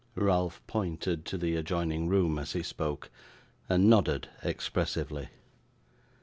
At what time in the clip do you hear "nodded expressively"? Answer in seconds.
3.87-5.29